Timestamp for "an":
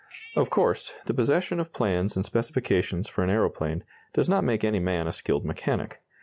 3.23-3.29